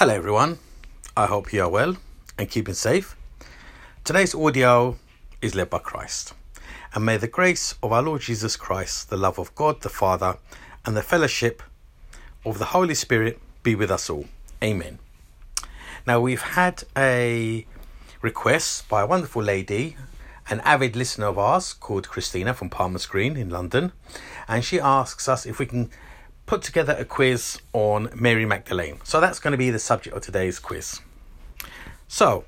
[0.00, 0.58] Hello, everyone.
[1.14, 1.94] I hope you are well
[2.38, 3.18] and keeping safe.
[4.02, 4.96] Today's audio
[5.42, 6.32] is led by Christ.
[6.94, 10.38] And may the grace of our Lord Jesus Christ, the love of God the Father,
[10.86, 11.62] and the fellowship
[12.46, 14.24] of the Holy Spirit be with us all.
[14.64, 15.00] Amen.
[16.06, 17.66] Now, we've had a
[18.22, 19.98] request by a wonderful lady,
[20.48, 23.92] an avid listener of ours called Christina from Palmer's Green in London,
[24.48, 25.90] and she asks us if we can
[26.50, 28.98] put together a quiz on Mary Magdalene.
[29.04, 31.00] So that's going to be the subject of today's quiz.
[32.08, 32.44] So,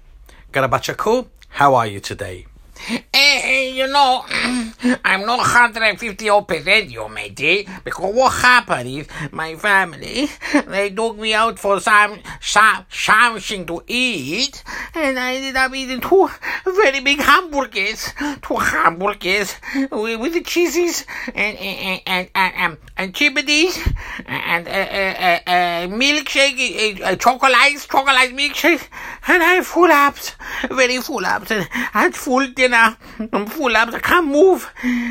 [0.53, 2.47] Garabachako, how are you today?
[2.89, 4.25] Eh, you know,
[5.05, 10.29] I'm not 150 percent you, matey, because what happened is my family,
[10.67, 14.65] they took me out for some, some something to eat,
[14.95, 16.29] and I ended up eating two
[16.65, 19.55] very big hamburgers, two hamburgers
[19.91, 23.79] with, with the cheeses and and and and, and, and chippities
[24.27, 28.89] and uh, uh, uh, uh, milkshake, uh, uh, chocolate, chocolate milkshake,
[29.29, 30.35] and I full ups,
[30.69, 31.53] very full ups,
[31.95, 32.72] and full dinner.
[32.75, 33.93] I'm full up.
[33.95, 34.71] I can't move.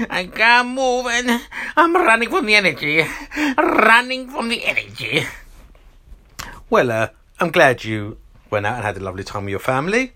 [0.10, 1.42] I can't move, and
[1.78, 3.06] I'm running from the energy.
[3.58, 5.26] Running from the energy.
[6.70, 7.10] Well, uh,
[7.40, 8.18] I'm glad you
[8.50, 10.14] went out and had a lovely time with your family.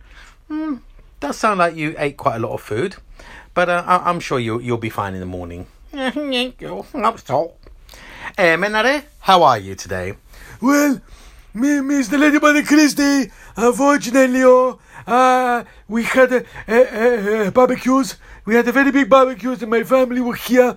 [0.49, 0.79] Mm,
[1.19, 2.95] does sound like you ate quite a lot of food,
[3.53, 5.67] but uh, I- I'm sure you'll, you'll be fine in the morning.
[5.91, 6.85] Thank you.
[6.93, 7.53] I'm so.
[8.37, 10.13] Eh, Menare, how are you today?
[10.61, 11.01] Well,
[11.55, 12.19] me, Mr.
[12.19, 18.17] Ladybody Christie, unfortunately, oh, uh, we had a, a, a, barbecues.
[18.45, 20.75] We had a very big barbecues, and my family were here,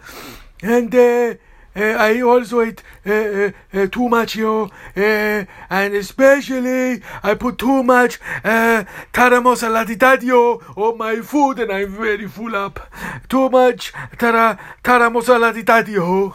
[0.63, 1.35] and uh,
[1.77, 7.83] uh, I also ate uh, uh, uh, too much, yo, and especially I put too
[7.83, 12.81] much uh, taramosa latitadio on my food, and I'm very full up.
[13.29, 16.35] Too much tara taramosa latitadio.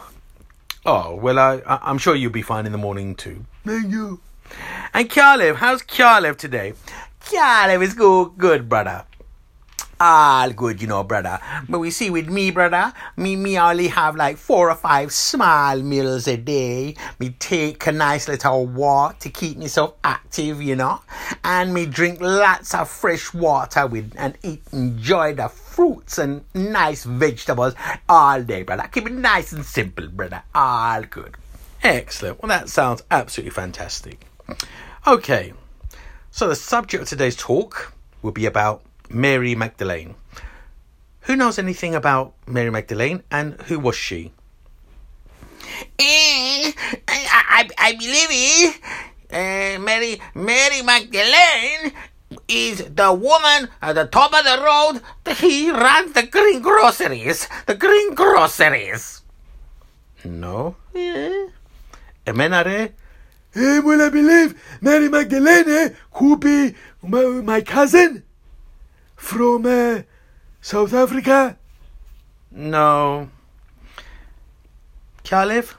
[0.86, 3.44] Oh, well, I- I'm sure you'll be fine in the morning too.
[3.64, 4.20] Thank you.
[4.92, 6.74] And Kyalev, how's Kyalev today?
[7.20, 9.04] Kyalev is good, good, brother.
[10.00, 11.38] All good, you know, brother.
[11.68, 15.80] But we see with me, brother, me, me only have like four or five small
[15.80, 16.96] meals a day.
[17.18, 21.00] Me take a nice little walk to keep myself active, you know.
[21.44, 27.04] And me drink lots of fresh water with and eat, enjoy the fruits and nice
[27.04, 27.74] vegetables
[28.08, 28.88] all day, brother.
[28.92, 30.42] Keep it nice and simple, brother.
[30.54, 31.36] All good.
[31.82, 32.42] Excellent.
[32.42, 34.26] Well, that sounds absolutely fantastic.
[35.06, 35.52] Okay,
[36.30, 40.14] so the subject of today's talk will be about Mary Magdalene.
[41.22, 44.32] Who knows anything about Mary Magdalene and who was she?
[45.98, 46.72] Eh,
[47.08, 47.18] I,
[47.58, 48.80] I, I believe it.
[49.30, 51.92] Uh, Mary, Mary Magdalene
[52.48, 55.36] is the woman at the top of the road.
[55.36, 57.48] He runs the green groceries.
[57.66, 59.22] The green groceries.
[60.24, 60.76] No.
[60.94, 61.46] Yeah.
[62.26, 62.92] Emenare?
[63.54, 68.24] Eh, well, I believe Mary Magdalene could be my, my cousin
[69.16, 70.02] from uh,
[70.60, 71.56] South Africa.
[72.50, 73.30] No.
[75.22, 75.74] Kyalev?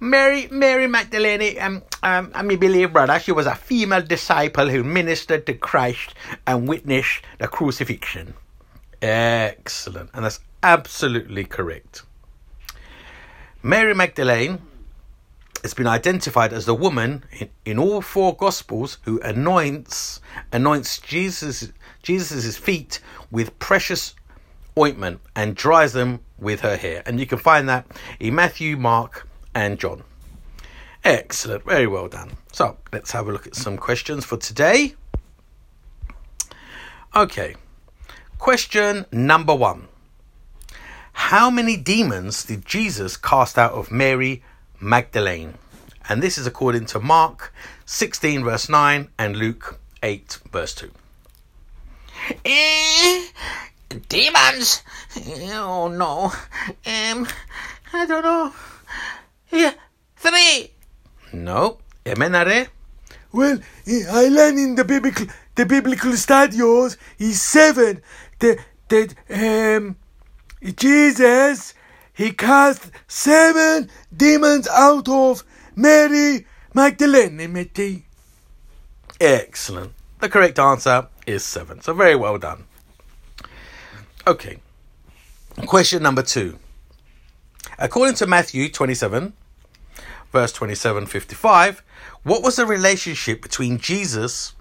[0.00, 4.84] Mary, Mary Magdalene, um, um, I mean, believe, brother, she was a female disciple who
[4.84, 6.14] ministered to Christ
[6.46, 8.34] and witnessed the crucifixion.
[9.00, 10.10] Excellent.
[10.12, 12.02] And that's absolutely correct.
[13.62, 14.60] Mary Magdalene
[15.62, 20.20] has been identified as the woman in, in all four gospels who anoints
[20.52, 24.14] anoints Jesus Jesus's feet with precious
[24.78, 27.02] ointment and dries them with her hair.
[27.04, 27.86] And you can find that
[28.20, 30.04] in Matthew, Mark, and John.
[31.04, 31.64] Excellent.
[31.64, 32.32] Very well done.
[32.52, 34.94] So let's have a look at some questions for today.
[37.14, 37.56] Okay.
[38.38, 39.88] Question number one.
[41.12, 44.42] How many demons did Jesus cast out of Mary
[44.80, 45.54] Magdalene?
[46.08, 47.52] And this is according to Mark
[47.86, 50.90] 16, verse 9, and Luke 8, verse 2.
[52.44, 53.24] Eh,
[54.08, 54.82] demons?
[55.52, 56.32] Oh no.
[56.86, 57.26] Um,
[57.92, 58.52] I don't know.
[59.50, 59.72] Yeah,
[60.16, 60.72] three.
[61.32, 61.78] No.
[62.04, 62.68] Emenare?
[63.32, 68.02] Well, I learned in the biblical the biblical studios is seven.
[68.38, 68.58] The
[68.88, 69.96] the um
[70.62, 71.74] Jesus
[72.18, 75.44] he cast seven demons out of
[75.76, 77.36] Mary Magdalene.
[79.20, 79.92] Excellent.
[80.18, 81.80] The correct answer is 7.
[81.80, 82.64] So very well done.
[84.26, 84.58] Okay.
[85.66, 86.58] Question number 2.
[87.78, 89.32] According to Matthew 27,
[90.32, 91.84] verse 27 55,
[92.24, 94.54] what was the relationship between Jesus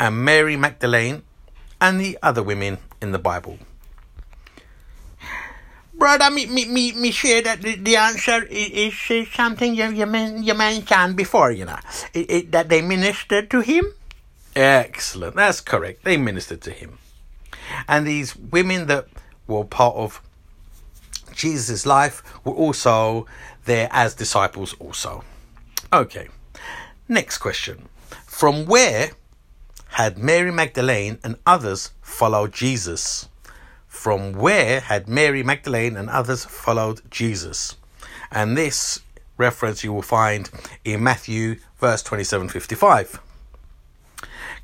[0.00, 1.24] and Mary Magdalene
[1.78, 3.58] and the other women in the Bible?
[5.98, 10.06] Brother, me, me, me, me share that the, the answer is, is something you, you,
[10.06, 11.78] men, you mentioned before, you know,
[12.12, 13.94] it, it, that they ministered to him.
[14.54, 15.36] Excellent.
[15.36, 16.04] That's correct.
[16.04, 16.98] They ministered to him.
[17.88, 19.06] And these women that
[19.46, 20.20] were part of
[21.34, 23.26] Jesus' life were also
[23.64, 25.24] there as disciples, also.
[25.92, 26.28] Okay.
[27.08, 27.88] Next question.
[28.26, 29.10] From where
[29.88, 33.28] had Mary Magdalene and others followed Jesus?
[33.96, 37.76] From where had Mary Magdalene and others followed Jesus?
[38.30, 39.00] And this
[39.38, 40.48] reference you will find
[40.84, 43.20] in Matthew verse 27 55.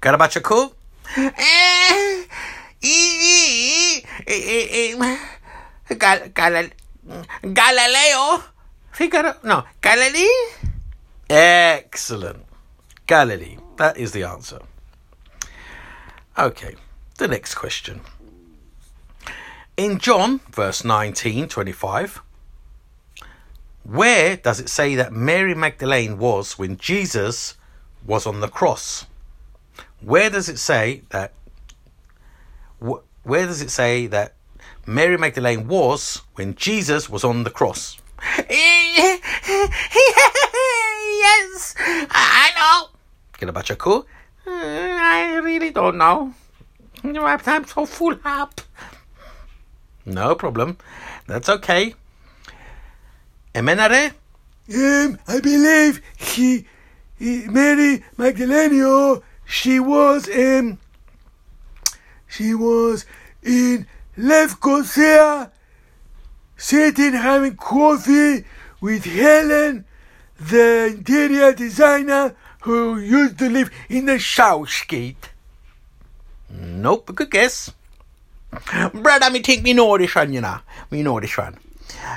[0.01, 0.75] Got cool?
[1.17, 2.25] Eh,
[5.99, 6.71] Gal- Gal-
[7.53, 8.43] Galileo?
[8.93, 9.35] Figaro?
[9.43, 10.29] No, Galilee?
[11.29, 12.45] Excellent.
[13.07, 13.57] Galilee.
[13.77, 14.61] That is the answer.
[16.39, 16.77] Okay,
[17.19, 18.01] the next question.
[19.77, 22.21] In John, verse 19, 25,
[23.85, 27.57] where does it say that Mary Magdalene was when Jesus
[28.05, 29.07] was on the cross?
[30.03, 31.33] Where does it say that?
[32.79, 34.35] Where does it say that
[34.87, 37.97] Mary Magdalene was when Jesus was on the cross?
[41.23, 42.89] Yes, I know.
[43.39, 44.07] Get your cool?
[44.47, 46.35] Uh, I really don't know,
[47.47, 48.61] I'm so full up.
[50.13, 50.77] No problem.
[51.27, 51.95] That's okay.
[53.55, 54.13] Emenare?
[54.73, 56.67] Um, I believe he,
[57.19, 60.79] he Mary Magdalene, she was um,
[62.29, 63.07] she was
[63.43, 63.87] in
[64.17, 65.51] Lefkosia,
[66.57, 68.45] sitting having coffee
[68.81, 69.85] with Helen,
[70.39, 75.31] the interior designer who used to live in the Southgate.
[76.51, 77.73] Nope, good guess.
[78.93, 80.59] Brother, me think me know this one, you know.
[80.91, 81.59] Me know this one.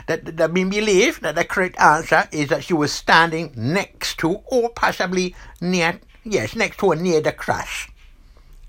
[0.08, 4.42] That, that, me believe that the correct answer is that she was standing next to,
[4.46, 7.88] or possibly near, yes, next to or near the cross.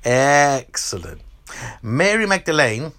[0.05, 1.21] Excellent.
[1.83, 2.93] Mary Magdalene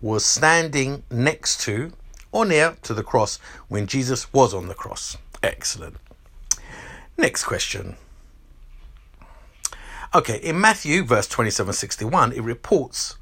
[0.00, 1.92] was standing next to
[2.32, 5.16] or near to the cross when Jesus was on the cross.
[5.42, 5.96] Excellent.
[7.16, 7.96] Next question.
[10.12, 13.16] Okay, in Matthew, verse 27 61, it reports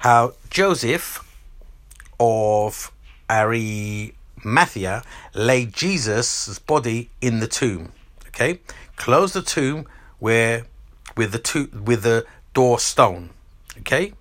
[0.00, 1.22] how Joseph
[2.18, 2.90] of
[3.30, 5.02] Arimathea
[5.34, 7.92] laid Jesus' body in the tomb.
[8.28, 8.60] Okay,
[8.96, 9.86] closed the tomb
[10.18, 10.64] where
[11.18, 12.24] with the with the
[12.54, 13.28] door stone.
[13.80, 14.14] Okay,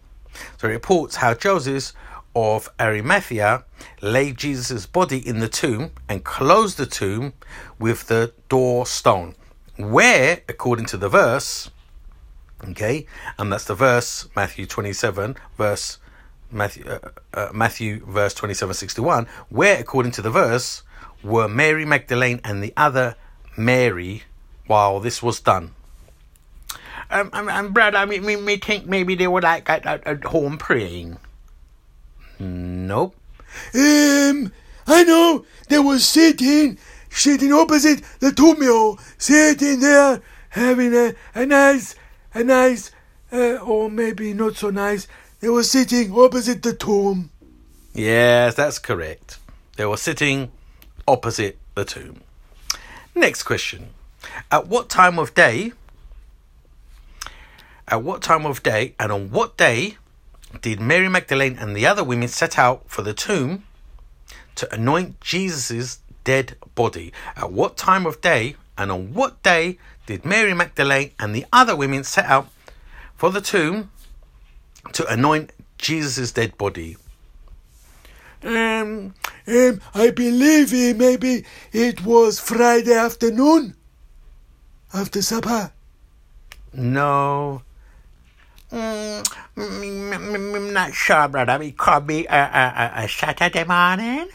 [0.58, 1.94] so it reports how Joseph
[2.36, 3.64] of Arimathea
[4.02, 7.32] laid Jesus' body in the tomb and closed the tomb
[7.80, 9.34] with the door stone.
[9.78, 11.70] Where, according to the verse,
[12.70, 13.06] okay,
[13.38, 16.00] and that's the verse Matthew twenty-seven, verse
[16.52, 17.00] Matthew, uh,
[17.34, 20.84] uh, Matthew verse twenty-seven, sixty-one, where, according to the verse,
[21.24, 23.16] were Mary Magdalene and the other
[23.58, 24.24] Mary
[24.68, 25.72] while this was done.
[27.12, 30.24] Um, um, um, brother, me, me, me think maybe they were like at, at, at
[30.24, 31.18] home praying.
[32.38, 33.16] Nope.
[33.74, 34.54] Um,
[34.86, 36.78] I know they were sitting,
[37.10, 41.96] sitting opposite the tomb, sitting there having a, a nice,
[42.40, 42.92] a nice,
[43.32, 45.08] uh, or maybe not so nice.
[45.40, 47.32] They were sitting opposite the tomb.
[47.94, 49.40] Yes, that's correct.
[49.78, 50.52] They were sitting
[51.08, 52.22] opposite the tomb.
[53.16, 53.90] Next question.
[54.52, 55.74] At what time of day?
[57.88, 59.98] At what time of day and on what day
[60.62, 63.64] did Mary Magdalene and the other women set out for the tomb
[64.56, 67.12] to anoint Jesus' dead body?
[67.36, 71.76] At what time of day and on what day did Mary Magdalene and the other
[71.76, 72.48] women set out
[73.16, 73.92] for the tomb
[74.94, 76.96] to anoint Jesus' dead body?
[78.42, 79.14] Um,
[79.48, 81.44] um, I believe it, maybe
[81.74, 83.76] it was Friday afternoon
[84.94, 85.74] after supper.
[86.72, 87.62] No.
[88.72, 89.24] Mm,
[89.58, 91.62] mm, mm, mm, I'm not sure, brother.
[91.62, 94.30] It could be a, a, a, a Saturday morning.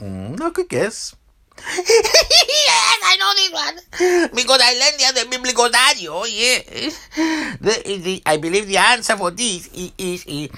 [0.00, 1.14] Mm, no good guess.
[2.68, 4.30] yes, I know this one.
[4.34, 7.08] Because I learned the other biblical audio, yes.
[7.60, 10.50] The, the, I believe the answer for this is, is, is,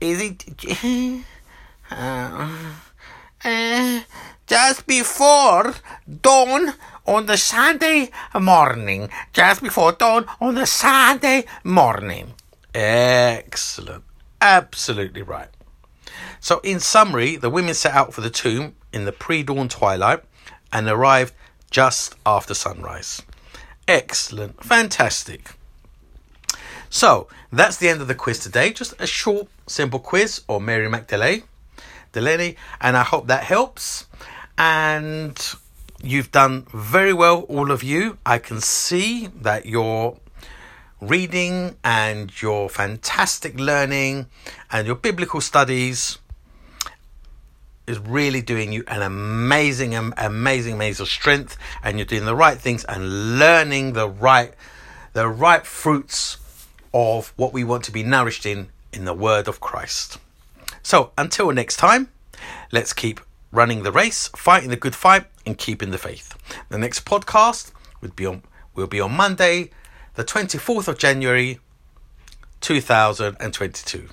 [0.00, 1.24] is it
[1.90, 2.48] uh,
[3.44, 4.00] uh,
[4.46, 5.74] just before
[6.22, 6.74] dawn
[7.06, 9.08] on the Sunday morning.
[9.32, 12.34] Just before dawn on the Sunday morning.
[12.74, 14.04] Excellent.
[14.40, 15.48] Absolutely right.
[16.40, 20.22] So, in summary, the women set out for the tomb in the pre dawn twilight
[20.72, 21.34] and arrived
[21.70, 23.22] just after sunrise.
[23.86, 24.62] Excellent.
[24.62, 25.52] Fantastic.
[26.90, 28.72] So, that's the end of the quiz today.
[28.72, 31.42] Just a short, simple quiz on Mary Magdalene.
[32.12, 34.06] Delaney, and I hope that helps.
[34.56, 35.38] And
[36.02, 38.18] you've done very well, all of you.
[38.24, 40.16] I can see that you're
[41.00, 44.26] reading and your fantastic learning
[44.72, 46.18] and your biblical studies
[47.88, 52.84] is really doing you an amazing, amazing, amazing strength, and you're doing the right things
[52.84, 54.52] and learning the right,
[55.14, 56.36] the right fruits
[56.92, 60.18] of what we want to be nourished in in the Word of Christ.
[60.82, 62.10] So until next time,
[62.72, 66.36] let's keep running the race, fighting the good fight, and keeping the faith.
[66.68, 68.42] The next podcast would be on
[68.74, 69.70] will be on Monday,
[70.14, 71.58] the 24th of January,
[72.60, 74.08] 2022.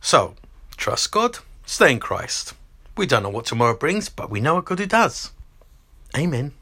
[0.00, 0.34] So,
[0.76, 2.54] trust God, stay in Christ.
[2.96, 5.32] We don't know what tomorrow brings, but we know what good it does.
[6.16, 6.52] Amen.